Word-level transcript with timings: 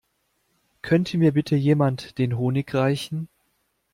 Könnte 0.81 1.19
mir 1.19 1.31
bitte 1.31 1.55
jemand 1.55 2.17
den 2.17 2.35
Honig 2.35 2.73
reichen? 2.73 3.29